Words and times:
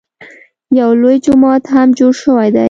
یو 0.79 0.89
لوی 1.01 1.17
جومات 1.25 1.63
هم 1.73 1.87
جوړ 1.99 2.11
شوی 2.23 2.47
دی. 2.53 2.59